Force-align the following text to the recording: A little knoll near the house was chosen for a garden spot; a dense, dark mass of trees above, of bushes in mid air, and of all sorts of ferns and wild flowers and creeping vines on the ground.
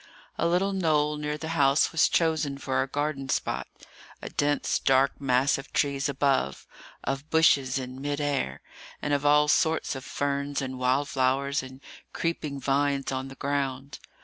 A 0.35 0.47
little 0.47 0.73
knoll 0.73 1.17
near 1.17 1.37
the 1.37 1.49
house 1.49 1.91
was 1.91 2.09
chosen 2.09 2.57
for 2.57 2.81
a 2.81 2.87
garden 2.87 3.29
spot; 3.29 3.67
a 4.19 4.31
dense, 4.31 4.79
dark 4.79 5.21
mass 5.21 5.59
of 5.59 5.71
trees 5.73 6.09
above, 6.09 6.65
of 7.03 7.29
bushes 7.29 7.77
in 7.77 8.01
mid 8.01 8.19
air, 8.19 8.61
and 8.99 9.13
of 9.13 9.27
all 9.27 9.47
sorts 9.47 9.93
of 9.93 10.03
ferns 10.03 10.59
and 10.59 10.79
wild 10.79 11.07
flowers 11.07 11.61
and 11.61 11.81
creeping 12.13 12.59
vines 12.59 13.11
on 13.11 13.27
the 13.27 13.35
ground. 13.35 13.99